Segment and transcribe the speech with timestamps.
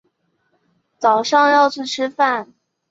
[0.97, 2.55] 早上要去吃饭